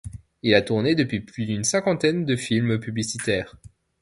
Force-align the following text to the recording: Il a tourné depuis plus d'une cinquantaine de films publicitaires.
Il 0.41 0.55
a 0.55 0.63
tourné 0.63 0.95
depuis 0.95 1.19
plus 1.21 1.45
d'une 1.45 1.63
cinquantaine 1.63 2.25
de 2.25 2.35
films 2.35 2.79
publicitaires. 2.79 3.55